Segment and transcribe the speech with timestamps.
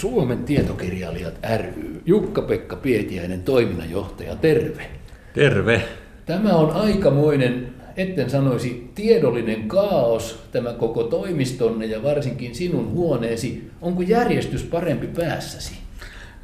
[0.00, 4.86] Suomen tietokirjailijat ry, Jukka-Pekka Pietiäinen, toiminnanjohtaja, terve.
[5.34, 5.82] Terve.
[6.26, 13.70] Tämä on aikamoinen, etten sanoisi tiedollinen kaos, tämä koko toimistonne ja varsinkin sinun huoneesi.
[13.82, 15.74] Onko järjestys parempi päässäsi?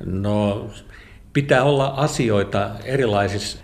[0.04, 0.70] No,
[1.32, 3.58] pitää olla asioita erilaisissa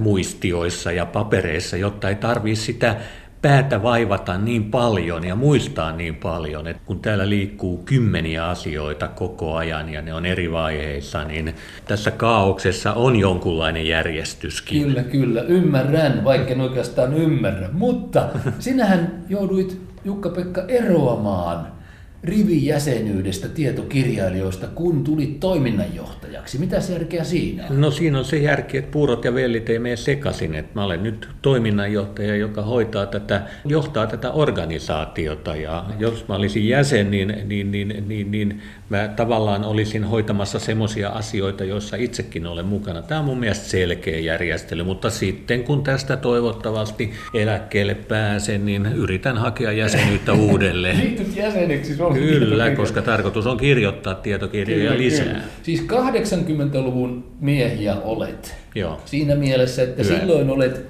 [0.00, 2.96] muistioissa ja papereissa, jotta ei tarvitse sitä
[3.42, 9.54] päätä vaivata niin paljon ja muistaa niin paljon, että kun täällä liikkuu kymmeniä asioita koko
[9.56, 11.54] ajan ja ne on eri vaiheissa, niin
[11.84, 14.82] tässä kaauksessa on jonkunlainen järjestyskin.
[14.82, 17.68] Kyllä, kyllä, ymmärrän, vaikka en oikeastaan ymmärrä.
[17.72, 18.28] Mutta
[18.58, 21.77] sinähän jouduit Jukka-Pekka eroamaan
[22.24, 26.58] rivijäsenyydestä tietokirjailijoista, kun tulit toiminnanjohtajaksi.
[26.58, 27.80] Mitä järkeä siinä on?
[27.80, 30.54] No siinä on se järki, että puurot ja vellit ei mene sekaisin.
[30.54, 35.56] Että mä olen nyt toiminnanjohtaja, joka hoitaa tätä, johtaa tätä organisaatiota.
[35.56, 41.08] Ja jos mä olisin jäsen, niin, niin, niin, niin, niin mä tavallaan olisin hoitamassa semmoisia
[41.08, 43.02] asioita, joissa itsekin olen mukana.
[43.02, 49.38] Tämä on mun mielestä selkeä järjestely, mutta sitten kun tästä toivottavasti eläkkeelle pääsen, niin yritän
[49.38, 50.98] hakea jäsenyyttä uudelleen.
[50.98, 55.24] Liityt jäseneksi Kyllä, koska tarkoitus on kirjoittaa tietokirjoja kyllä, lisää.
[55.24, 55.40] Kyllä.
[55.62, 58.54] Siis 80-luvun miehiä olet.
[58.74, 59.00] Joo.
[59.04, 60.18] Siinä mielessä, että Hyvä.
[60.18, 60.86] silloin olet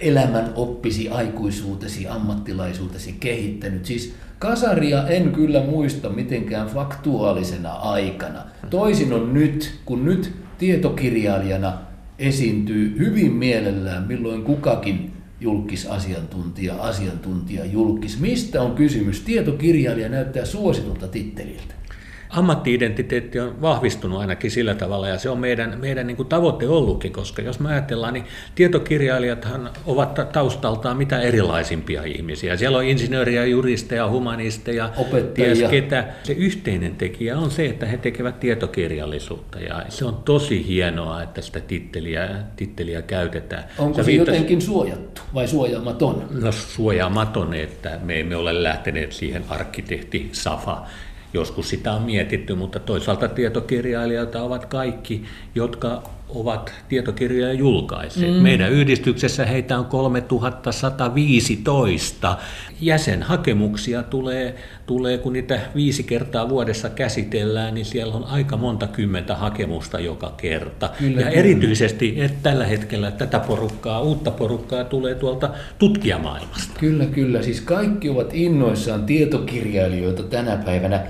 [0.00, 3.84] elämän oppisi, aikuisuutesi, ammattilaisuutesi kehittänyt.
[3.84, 8.40] Siis kasaria en kyllä muista mitenkään faktuaalisena aikana.
[8.70, 11.72] Toisin on nyt, kun nyt tietokirjailijana
[12.18, 15.13] esiintyy hyvin mielellään, milloin kukakin
[15.44, 18.20] julkisasiantuntija, asiantuntija julkis.
[18.20, 19.20] Mistä on kysymys?
[19.20, 21.83] Tietokirjailija näyttää suositulta titteliltä
[22.28, 27.12] ammattiidentiteetti on vahvistunut ainakin sillä tavalla, ja se on meidän, meidän niin kuin tavoite ollutkin,
[27.12, 32.56] koska jos me ajatellaan, niin tietokirjailijathan ovat taustaltaan mitä erilaisimpia ihmisiä.
[32.56, 35.54] Siellä on insinööriä, juristeja, humanisteja, opettajia.
[35.54, 36.04] Ties ketä.
[36.22, 41.42] Se yhteinen tekijä on se, että he tekevät tietokirjallisuutta, ja se on tosi hienoa, että
[41.42, 43.64] sitä titteliä, titteliä käytetään.
[43.78, 44.34] Onko se viittas...
[44.34, 46.26] jotenkin suojattu vai suojaamaton?
[46.30, 50.86] No suojaamaton, että me emme ole lähteneet siihen arkkitehti Safa
[51.34, 55.24] Joskus sitä on mietitty, mutta toisaalta tietokirjailijoita ovat kaikki,
[55.54, 58.34] jotka ovat tietokirjoja julkaisseet.
[58.34, 58.42] Mm.
[58.42, 62.36] Meidän yhdistyksessä heitä on 3115.
[62.80, 64.54] Jäsenhakemuksia tulee,
[64.86, 70.34] tulee, kun niitä viisi kertaa vuodessa käsitellään, niin siellä on aika monta kymmentä hakemusta joka
[70.36, 70.90] kerta.
[70.98, 71.40] Kyllä, ja kyllä.
[71.40, 76.74] erityisesti että tällä hetkellä tätä porukkaa, uutta porukkaa tulee tuolta tutkijamaailmasta.
[76.80, 77.42] Kyllä, kyllä.
[77.42, 81.00] Siis kaikki ovat innoissaan tietokirjailijoita tänä päivänä.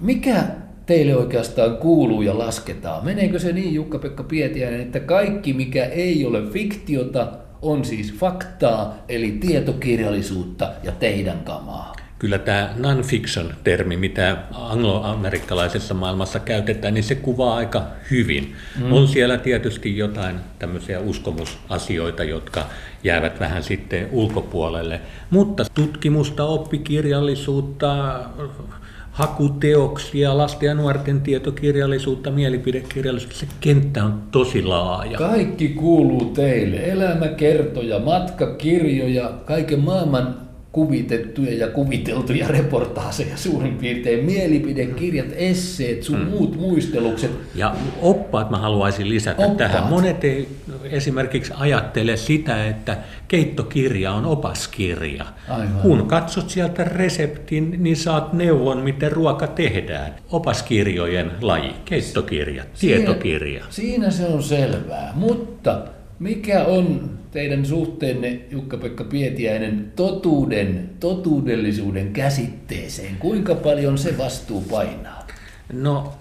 [0.00, 0.44] Mikä
[0.88, 3.04] teille oikeastaan kuuluu ja lasketaan?
[3.04, 7.28] Meneekö se niin, Jukka-Pekka Pietiäinen, että kaikki mikä ei ole fiktiota,
[7.62, 11.96] on siis faktaa, eli tietokirjallisuutta ja teidän kamaa?
[12.18, 18.54] Kyllä tämä non-fiction-termi, mitä angloamerikkalaisessa maailmassa käytetään, niin se kuvaa aika hyvin.
[18.84, 18.92] Mm.
[18.92, 22.66] On siellä tietysti jotain tämmöisiä uskomusasioita, jotka
[23.04, 25.00] jäävät vähän sitten ulkopuolelle,
[25.30, 28.20] mutta tutkimusta, oppikirjallisuutta,
[29.18, 33.38] hakuteoksia, lasten ja nuorten tietokirjallisuutta, mielipidekirjallisuutta.
[33.38, 35.18] Se kenttä on tosi laaja.
[35.18, 36.76] Kaikki kuuluu teille.
[36.76, 46.28] Elämäkertoja, matkakirjoja, kaiken maailman kuvitettuja ja kuviteltuja reportaaseja suurin piirtein, mielipidekirjat, esseet, sun hmm.
[46.28, 47.30] muut muistelukset.
[47.54, 49.56] Ja oppaat mä haluaisin lisätä oppaat.
[49.56, 49.84] tähän.
[49.84, 50.48] Monet ei
[50.84, 52.96] esimerkiksi ajattele sitä, että
[53.28, 55.24] keittokirja on opaskirja.
[55.48, 55.80] Aivan.
[55.82, 60.14] Kun katsot sieltä reseptin, niin saat neuvon, miten ruoka tehdään.
[60.30, 63.64] Opaskirjojen laji, keittokirja, siinä, tietokirja.
[63.70, 65.82] Siinä se on selvää, mutta
[66.18, 73.16] mikä on teidän suhteenne, Jukka-Pekka Pietiäinen, totuuden, totuudellisuuden käsitteeseen?
[73.18, 75.26] Kuinka paljon se vastuu painaa?
[75.72, 76.12] No,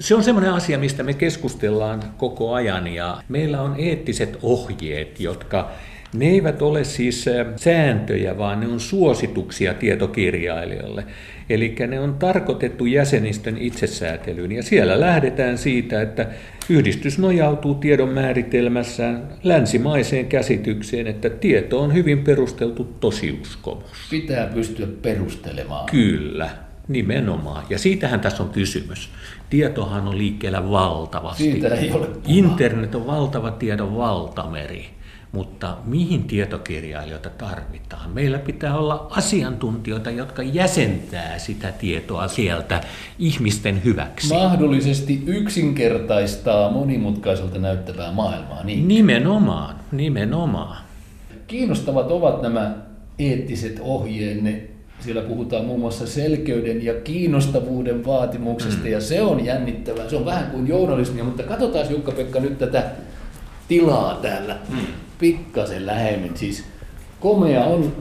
[0.00, 5.70] se on semmoinen asia, mistä me keskustellaan koko ajan ja meillä on eettiset ohjeet, jotka
[6.14, 7.24] ne eivät ole siis
[7.56, 11.04] sääntöjä, vaan ne on suosituksia tietokirjailijoille.
[11.50, 16.26] Eli ne on tarkoitettu jäsenistön itsesäätelyyn ja siellä lähdetään siitä, että
[16.68, 23.90] yhdistys nojautuu tiedon määritelmässään länsimaiseen käsitykseen, että tieto on hyvin perusteltu tosiuskomus.
[24.10, 25.86] Pitää pystyä perustelemaan.
[25.90, 26.50] Kyllä,
[26.88, 27.64] nimenomaan.
[27.70, 29.10] Ja siitähän tässä on kysymys.
[29.50, 31.42] Tietohan on liikkeellä valtavasti.
[31.42, 34.99] Siitä ei ole Internet on valtava tiedon valtameri.
[35.32, 38.10] Mutta mihin tietokirjailijoita tarvitaan?
[38.10, 42.80] Meillä pitää olla asiantuntijoita, jotka jäsentää sitä tietoa sieltä
[43.18, 44.34] ihmisten hyväksi.
[44.34, 48.64] Mahdollisesti yksinkertaistaa monimutkaiselta näyttävää maailmaa.
[48.64, 48.88] Niin?
[48.88, 50.76] Nimenomaan, nimenomaan.
[51.46, 52.74] Kiinnostavat ovat nämä
[53.18, 54.62] eettiset ohjeenne
[55.00, 58.90] siellä puhutaan muun muassa selkeyden ja kiinnostavuuden vaatimuksesta, mm.
[58.90, 60.08] ja se on jännittävää.
[60.08, 62.90] Se on vähän kuin journalismia, mutta katsotaan Jukka-Pekka nyt tätä
[63.68, 64.76] tilaa täällä mm.
[65.20, 66.36] Pikkasen lähemmin.
[66.36, 66.64] Siis
[67.20, 67.92] komea on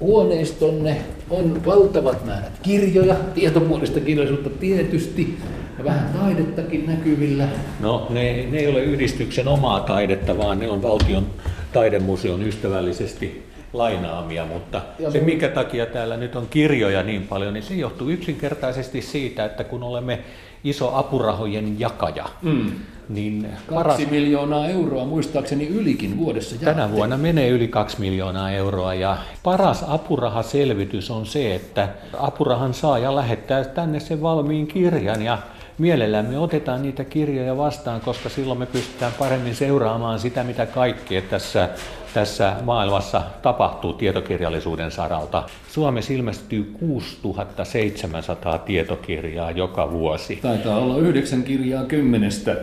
[0.00, 0.96] huoneistonne,
[1.30, 5.38] on valtavat määrät kirjoja, tietopuolista kirjallisuutta tietysti,
[5.78, 7.48] ja vähän taidettakin näkyvillä.
[7.80, 11.26] No, ne, ne ei ole yhdistyksen omaa taidetta, vaan ne on valtion
[11.72, 17.62] taidemuseon ystävällisesti lainaamia, mutta ja se minkä takia täällä nyt on kirjoja niin paljon, niin
[17.62, 20.18] se johtuu yksinkertaisesti siitä, että kun olemme
[20.68, 22.72] iso apurahojen jakaja, mm.
[23.08, 24.10] niin Kaksi paras...
[24.10, 26.66] miljoonaa euroa muistaakseni ylikin vuodessa jaatte.
[26.66, 33.14] Tänä vuonna menee yli kaksi miljoonaa euroa ja paras apurahaselvitys on se, että apurahan saaja
[33.14, 35.38] lähettää tänne sen valmiin kirjan ja
[35.78, 41.68] mielellämme otetaan niitä kirjoja vastaan, koska silloin me pystytään paremmin seuraamaan sitä, mitä kaikkea tässä,
[42.14, 45.42] tässä maailmassa tapahtuu tietokirjallisuuden saralta.
[45.68, 50.36] Suomessa ilmestyy 6700 tietokirjaa joka vuosi.
[50.36, 52.56] Taitaa olla yhdeksän kirjaa kymmenestä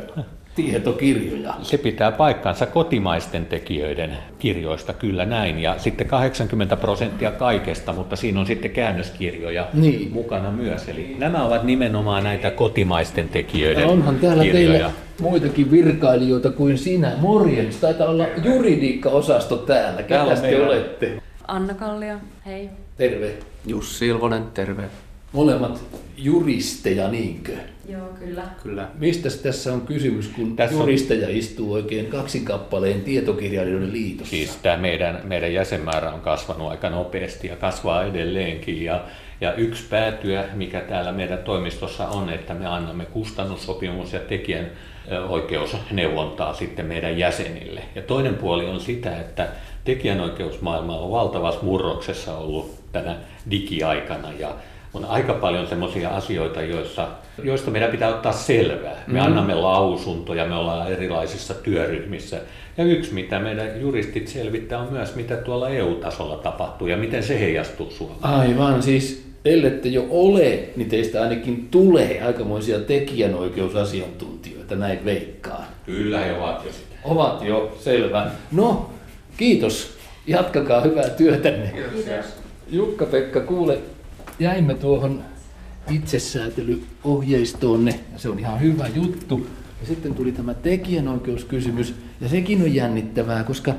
[0.55, 1.53] tietokirjoja.
[1.61, 5.59] Se pitää paikkansa kotimaisten tekijöiden kirjoista, kyllä näin.
[5.59, 10.11] Ja sitten 80 prosenttia kaikesta, mutta siinä on sitten käännöskirjoja niin.
[10.11, 10.89] mukana myös.
[10.89, 14.69] Eli nämä ovat nimenomaan näitä kotimaisten tekijöiden ja onhan täällä kirjoja.
[14.69, 14.91] teillä
[15.21, 17.11] muitakin virkailijoita kuin sinä.
[17.17, 20.03] Morjens, taitaa olla juridiikka-osasto täällä.
[20.03, 21.21] Ketä te olette?
[21.47, 22.69] Anna Kallia, hei.
[22.97, 23.33] Terve.
[23.65, 24.83] Jussi Ilvonen, terve.
[25.31, 25.83] Molemmat
[26.17, 27.51] juristeja, niinkö?
[27.89, 28.44] Joo, kyllä.
[28.63, 28.88] kyllä.
[29.00, 31.33] Mistä tässä on kysymys, kun tässä juristeja on...
[31.33, 34.31] istuu oikein kaksin kappaleen tietokirjailijoiden liitossa?
[34.31, 38.83] Siis tämä meidän, meidän jäsenmäärä on kasvanut aika nopeasti ja kasvaa edelleenkin.
[38.83, 39.03] Ja,
[39.41, 44.71] ja yksi päätyä, mikä täällä meidän toimistossa on, että me annamme kustannussopimus ja tekijän
[45.29, 47.81] oikeusneuvontaa sitten meidän jäsenille.
[47.95, 49.47] Ja toinen puoli on sitä, että
[49.83, 53.15] tekijänoikeusmaailma on valtavassa murroksessa ollut tänä
[53.51, 54.56] digiaikana ja
[54.94, 57.07] on aika paljon sellaisia asioita, joissa,
[57.44, 59.04] joista meidän pitää ottaa selvää.
[59.07, 59.25] Me mm.
[59.25, 62.42] annamme lausuntoja, me ollaan erilaisissa työryhmissä.
[62.78, 67.40] Ja yksi, mitä meidän juristit selvittää, on myös, mitä tuolla EU-tasolla tapahtuu ja miten se
[67.40, 68.19] heijastuu Suomeen.
[68.22, 75.66] Aivan, siis ellette jo ole, niin teistä ainakin tulee aikamoisia tekijänoikeusasiantuntijoita, näin veikkaa.
[75.86, 76.96] Kyllä he ovat jo sitä.
[77.04, 78.31] Ovat jo, selvä.
[78.51, 78.89] No,
[79.38, 79.98] kiitos.
[80.28, 81.68] Jatkakaa hyvää työtänne.
[81.68, 82.25] Kiitos.
[82.69, 83.78] Jukka-Pekka, kuule,
[84.39, 85.21] jäimme tuohon
[85.91, 89.47] itsesäätelyohjeistoonne, ja se on ihan hyvä juttu.
[89.81, 93.74] Ja sitten tuli tämä tekijänoikeuskysymys, ja sekin on jännittävää, koska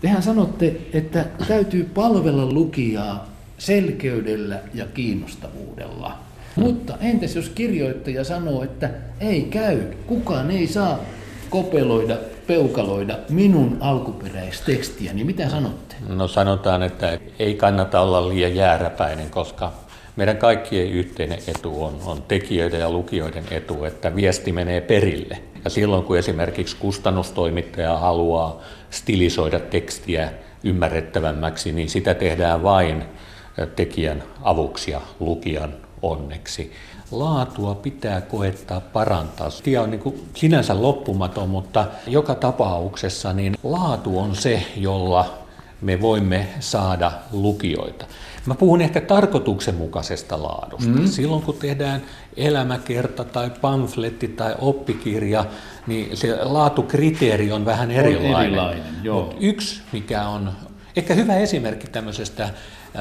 [0.00, 3.28] tehän sanotte, että täytyy palvella lukijaa
[3.58, 6.18] selkeydellä ja kiinnostavuudella.
[6.56, 8.90] Mutta entäs jos kirjoittaja sanoo, että
[9.20, 10.98] ei käy, kukaan ei saa
[11.50, 12.16] kopeloida,
[12.46, 15.94] peukaloida minun alkuperäistekstiä, niin mitä sanotte?
[16.08, 19.72] No sanotaan, että ei kannata olla liian jääräpäinen, koska
[20.20, 25.38] meidän kaikkien yhteinen etu on, on tekijöiden ja lukijoiden etu, että viesti menee perille.
[25.64, 30.32] Ja silloin kun esimerkiksi kustannustoimittaja haluaa stilisoida tekstiä
[30.64, 33.04] ymmärrettävämmäksi, niin sitä tehdään vain
[33.76, 36.72] tekijän avuksi ja lukijan onneksi.
[37.10, 39.48] Laatua pitää koettaa parantaa.
[39.62, 45.39] Tie on niin kuin sinänsä loppumaton, mutta joka tapauksessa niin laatu on se, jolla
[45.80, 48.06] me voimme saada lukijoita.
[48.46, 50.90] Mä puhun ehkä tarkoituksenmukaisesta laadusta.
[50.90, 51.06] Mm.
[51.06, 52.02] Silloin kun tehdään
[52.36, 55.44] elämäkerta tai pamfletti tai oppikirja,
[55.86, 58.34] niin se laatukriteeri on vähän erilainen.
[58.34, 59.34] On erilainen joo.
[59.40, 60.52] yksi, mikä on
[60.96, 62.50] ehkä hyvä esimerkki tämmöisestä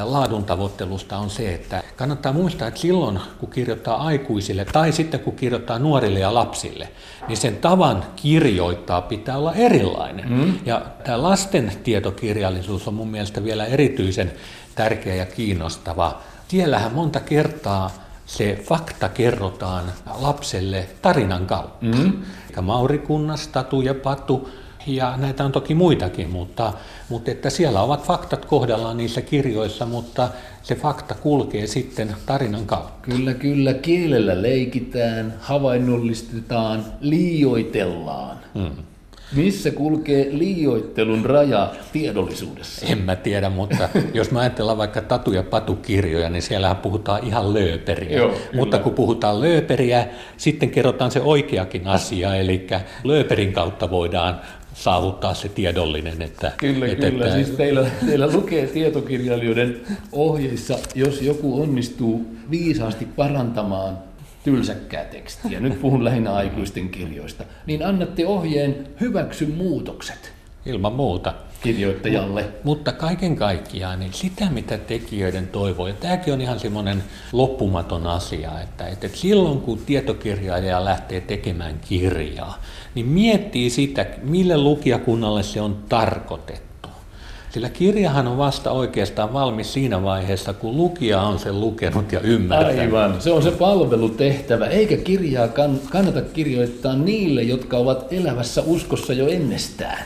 [0.03, 5.36] laadun tavoittelusta on se, että kannattaa muistaa, että silloin kun kirjoittaa aikuisille tai sitten kun
[5.36, 6.89] kirjoittaa nuorille ja lapsille,
[7.27, 10.29] niin sen tavan kirjoittaa pitää olla erilainen.
[10.29, 10.53] Mm.
[10.65, 14.31] Ja tämä lasten tietokirjallisuus on mun mielestä vielä erityisen
[14.75, 16.22] tärkeä ja kiinnostava.
[16.48, 17.91] Siellähän monta kertaa
[18.25, 19.84] se fakta kerrotaan
[20.19, 21.86] lapselle tarinan kautta.
[21.86, 22.13] Mm.
[22.62, 24.50] Maurikunnas, Tatu ja Patu
[24.88, 26.74] ja näitä on toki muitakin, mutta,
[27.09, 30.29] mutta että siellä ovat faktat kohdallaan niissä kirjoissa, mutta
[30.63, 32.91] se fakta kulkee sitten tarinan kautta.
[33.01, 33.74] Kyllä, kyllä.
[33.74, 38.38] Kielellä leikitään, havainnollistetaan, liioitellaan.
[38.53, 38.71] Hmm.
[39.36, 42.86] Missä kulkee liioittelun raja tiedollisuudessa?
[42.86, 47.53] En mä tiedä, mutta jos mä ajatellaan vaikka Tatu- ja Patu-kirjoja, niin siellähän puhutaan ihan
[47.53, 48.17] lööperiä.
[48.17, 50.07] Joo, mutta kun puhutaan lööperiä,
[50.38, 52.67] sitten kerrotaan se oikeakin asia, eli
[53.03, 54.41] lööperin kautta voidaan
[54.79, 56.21] saavuttaa se tiedollinen.
[56.21, 57.25] Että, kyllä, että, kyllä.
[57.25, 57.36] Että...
[57.36, 59.81] Siis teillä, teillä lukee tietokirjailijoiden
[60.12, 63.98] ohjeissa, jos joku onnistuu viisaasti parantamaan
[64.43, 70.31] tylsäkkää tekstiä, nyt puhun lähinnä aikuisten kirjoista, niin annatte ohjeen hyväksy muutokset.
[70.65, 71.33] Ilman muuta.
[71.63, 72.46] Kirjoittajalle.
[72.63, 78.51] Mutta kaiken kaikkiaan, niin sitä mitä tekijöiden toivoo, ja tämäkin on ihan semmoinen loppumaton asia,
[78.62, 82.62] että, että silloin kun tietokirjailija lähtee tekemään kirjaa,
[82.96, 86.70] niin miettii sitä, mille lukijakunnalle se on tarkoitettu.
[87.50, 92.80] Sillä kirjahan on vasta oikeastaan valmis siinä vaiheessa, kun lukija on sen lukenut ja ymmärtänyt.
[92.80, 95.48] Aivan, se on se palvelutehtävä, eikä kirjaa
[95.89, 100.06] kannata kirjoittaa niille, jotka ovat elävässä uskossa jo ennestään.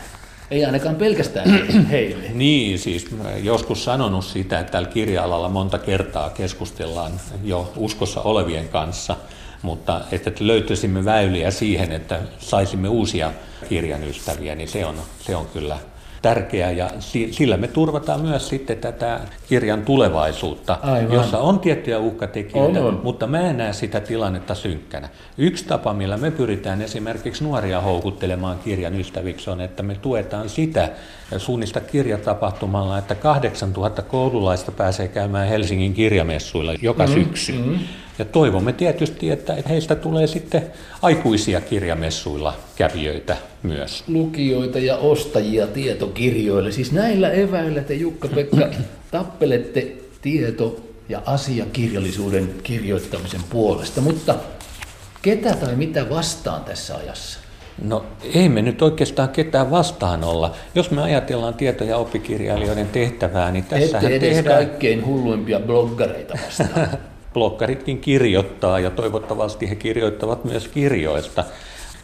[0.54, 2.24] Ei ainakaan pelkästään heille.
[2.34, 3.06] niin, siis
[3.42, 7.12] joskus sanonut sitä, että tällä kirja-alalla monta kertaa keskustellaan
[7.44, 9.16] jo uskossa olevien kanssa,
[9.62, 13.32] mutta että löytäisimme väyliä siihen, että saisimme uusia
[13.68, 15.78] kirjan ystäviä, niin se on, se on kyllä
[16.24, 16.90] tärkeää ja
[17.30, 21.12] sillä me turvataan myös sitten tätä kirjan tulevaisuutta, Aivan.
[21.12, 23.00] jossa on tiettyjä uhkatekijöitä, on, on.
[23.02, 25.08] mutta mä en näe sitä tilannetta synkkänä.
[25.38, 30.90] Yksi tapa, millä me pyritään esimerkiksi nuoria houkuttelemaan kirjan ystäviksi on, että me tuetaan sitä
[31.36, 37.52] suunnista kirjatapahtumalla, että 8000 koululaista pääsee käymään Helsingin kirjamessuilla joka mm, syksy.
[37.52, 37.78] Mm.
[38.18, 40.62] Ja toivomme tietysti, että heistä tulee sitten
[41.02, 44.04] aikuisia kirjamessuilla kävijöitä myös.
[44.08, 46.72] Lukijoita ja ostajia tietokirjoille.
[46.72, 48.68] Siis näillä eväillä te Jukka-Pekka
[49.10, 49.92] tappelette
[50.22, 54.34] tieto- ja asiakirjallisuuden kirjoittamisen puolesta, mutta
[55.22, 57.38] ketä tai mitä vastaan tässä ajassa?
[57.82, 58.04] No
[58.34, 60.52] ei me nyt oikeastaan ketään vastaan olla.
[60.74, 64.44] Jos me ajatellaan tieto- ja oppikirjailijoiden tehtävää, niin tässä tehdään...
[64.44, 66.88] kaikkein hulluimpia bloggareita vastaan.
[67.34, 71.44] bloggaritkin kirjoittaa ja toivottavasti he kirjoittavat myös kirjoista.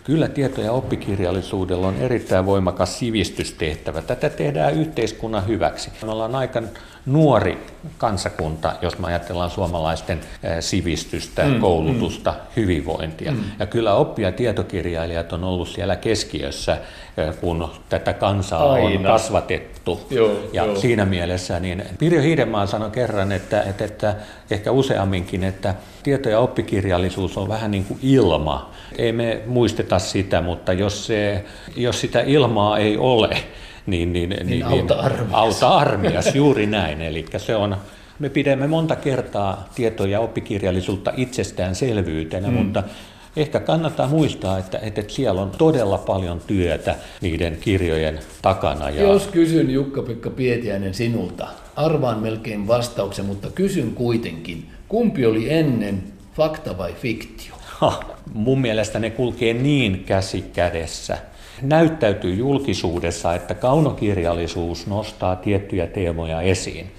[0.04, 4.02] Kyllä tieto- ja oppikirjallisuudella on erittäin voimakas sivistystehtävä.
[4.02, 5.90] Tätä tehdään yhteiskunnan hyväksi.
[6.02, 6.62] Me ollaan aika
[7.06, 7.66] nuori
[7.98, 10.20] kansakunta, jos me ajatellaan suomalaisten
[10.60, 12.36] sivistystä, mm, koulutusta, mm.
[12.56, 13.32] hyvinvointia.
[13.32, 13.44] Mm.
[13.58, 16.78] Ja kyllä oppi- ja tietokirjailijat on ollut siellä keskiössä,
[17.40, 18.98] kun tätä kansaa Aina.
[18.98, 20.00] on kasvatettu.
[20.10, 20.76] Joo, ja joo.
[20.76, 24.14] siinä mielessä niin Pirjo Hiidemaa sanoi kerran, että, että, että
[24.50, 28.70] ehkä useamminkin, että tieto- ja oppikirjallisuus on vähän niin kuin ilma.
[28.98, 31.44] Ei me muisteta sitä, mutta jos, se,
[31.76, 33.36] jos sitä ilmaa ei ole,
[33.90, 35.32] niin, niin, niin, niin auta armias.
[35.32, 37.00] Auta armias, juuri näin.
[37.02, 37.76] Eli se on,
[38.18, 42.54] me pidämme monta kertaa tieto- ja oppikirjallisuutta itsestäänselvyytenä, mm.
[42.54, 42.82] mutta
[43.36, 48.90] ehkä kannattaa muistaa, että, että siellä on todella paljon työtä niiden kirjojen takana.
[48.90, 49.02] Ja...
[49.02, 56.02] Jos kysyn Jukka-Pekka Pietiäinen sinulta, arvaan melkein vastauksen, mutta kysyn kuitenkin, kumpi oli ennen,
[56.34, 57.54] fakta vai fiktio?
[57.64, 58.00] Ha,
[58.32, 61.18] mun mielestä ne kulkee niin käsi kädessä
[61.62, 66.92] näyttäytyy julkisuudessa, että kaunokirjallisuus nostaa tiettyjä teemoja esiin.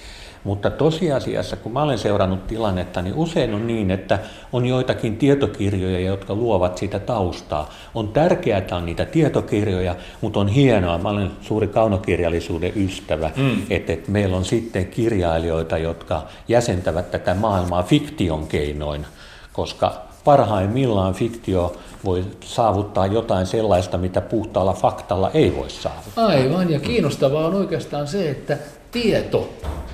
[0.44, 4.20] Mutta tosiasiassa, kun mä olen seurannut tilannetta, niin usein on niin, että
[4.54, 7.70] on joitakin tietokirjoja, jotka luovat sitä taustaa.
[7.96, 13.62] On tärkeää, että on niitä tietokirjoja, mutta on hienoa, mä olen suuri kaunokirjallisuuden ystävä, mm.
[13.70, 19.06] että, että meillä on sitten kirjailijoita, jotka jäsentävät tätä maailmaa fiktion keinoin,
[19.54, 21.76] koska parhaimmillaan fiktio
[22.06, 26.26] voi saavuttaa jotain sellaista, mitä puhtaalla faktalla ei voi saavuttaa.
[26.26, 28.58] Aivan, ja kiinnostavaa on oikeastaan se, että
[28.92, 29.50] tieto,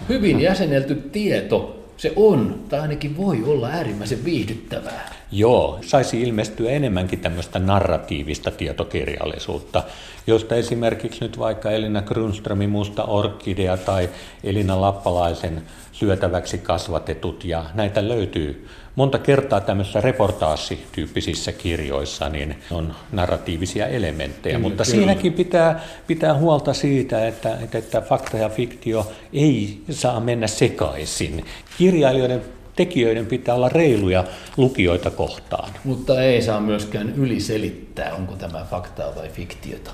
[0.09, 5.13] hyvin jäsenelty tieto, se on, tai ainakin voi olla äärimmäisen viihdyttävää.
[5.31, 9.83] Joo, saisi ilmestyä enemmänkin tämmöistä narratiivista tietokirjallisuutta,
[10.27, 14.09] josta esimerkiksi nyt vaikka Elina Grunströmin Musta Orkidea tai
[14.43, 18.67] Elina Lappalaisen syötäväksi kasvatetut, ja näitä löytyy
[18.97, 24.97] monta kertaa tämmöisissä reportaassityyppisissä kirjoissa niin on narratiivisia elementtejä, kyllä, mutta kyllä.
[24.97, 31.45] siinäkin pitää, pitää huolta siitä, että, että fakta ja fiktio ei saa mennä sekaisin.
[31.77, 32.41] Kirjailijoiden
[32.75, 34.23] tekijöiden pitää olla reiluja
[34.57, 35.69] lukijoita kohtaan.
[35.83, 39.91] Mutta ei saa myöskään yliselittää, onko tämä faktaa vai fiktiota.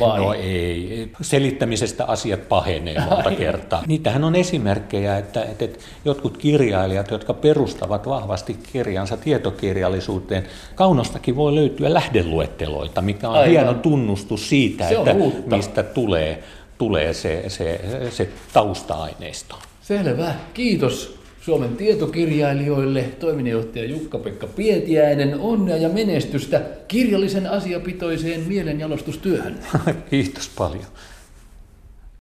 [0.00, 0.18] Vai?
[0.18, 3.82] No ei, selittämisestä asiat pahenee monta kertaa.
[3.86, 11.54] Niitähän on esimerkkejä, että, että, että jotkut kirjailijat, jotka perustavat vahvasti kirjansa tietokirjallisuuteen, kaunostakin voi
[11.54, 13.50] löytyä lähdeluetteloita, mikä on Aivan.
[13.50, 15.14] hieno tunnustus siitä, se että
[15.56, 16.42] mistä tulee,
[16.78, 19.58] tulee se, se, se tausta-aineisto.
[19.80, 29.58] Selvä, kiitos Suomen tietokirjailijoille toiminnanjohtaja Jukka-Pekka Pietiäinen, onnea ja menestystä kirjallisen asiapitoiseen mielenjalostustyöhön.
[30.10, 30.84] Kiitos paljon.